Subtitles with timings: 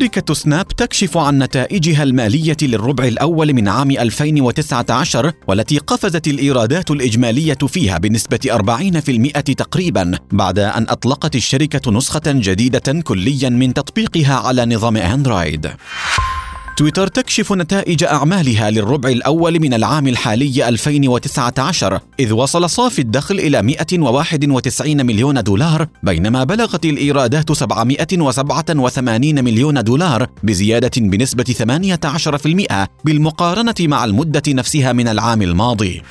[0.00, 7.54] شركة سناب تكشف عن نتائجها المالية للربع الأول من عام 2019 والتي قفزت الإيرادات الإجمالية
[7.54, 14.96] فيها بنسبة 40% تقريبا بعد أن أطلقت الشركة نسخة جديدة كليا من تطبيقها على نظام
[14.96, 15.70] أندرويد.
[16.76, 23.62] تويتر تكشف نتائج أعمالها للربع الأول من العام الحالي 2019 إذ وصل صافي الدخل إلى
[23.62, 34.42] 191 مليون دولار بينما بلغت الإيرادات 787 مليون دولار بزيادة بنسبة 18% بالمقارنة مع المدة
[34.48, 36.02] نفسها من العام الماضي.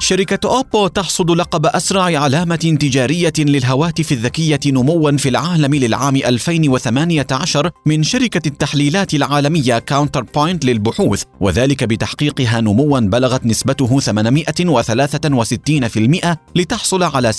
[0.00, 8.02] شركة أوبو تحصد لقب أسرع علامة تجارية للهواتف الذكية نموا في العالم للعام 2018 من
[8.02, 17.36] شركة التحليلات العالمية كاونتر بوينت للبحوث وذلك بتحقيقها نموا بلغت نسبته 863% لتحصل على 6%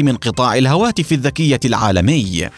[0.00, 2.48] من قطاع الهواتف الذكية العالمي.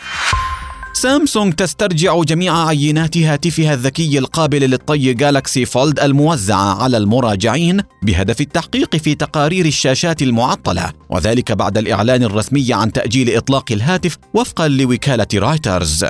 [0.94, 8.96] سامسونج تسترجع جميع عينات هاتفها الذكي القابل للطي جالكسي فولد الموزعة على المراجعين بهدف التحقيق
[8.96, 10.92] في تقارير الشاشات المعطلة.
[11.10, 16.04] وذلك بعد الإعلان الرسمي عن تأجيل إطلاق الهاتف وفقا لوكالة رايترز.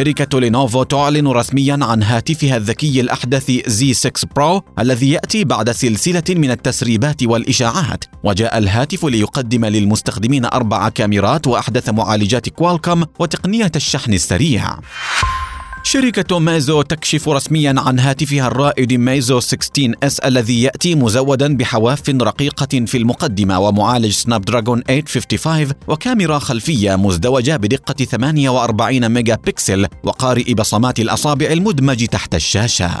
[0.00, 6.22] شركة لينوفو تعلن رسميا عن هاتفها الذكي الأحدث زي 6 برو الذي يأتي بعد سلسلة
[6.28, 8.04] من التسريبات والإشاعات.
[8.24, 14.76] وجاء الهاتف ليقدم للمستخدمين أربع كاميرات وأحدث معالجات كوالكوم وتقنية الشحن السريع.
[15.82, 22.84] شركة ميزو تكشف رسميا عن هاتفها الرائد ميزو 16 إس الذي يأتي مزودا بحواف رقيقة
[22.86, 31.00] في المقدمة ومعالج سناب دراجون 855 وكاميرا خلفية مزدوجة بدقة 48 ميجا بكسل وقارئ بصمات
[31.00, 33.00] الأصابع المدمج تحت الشاشة.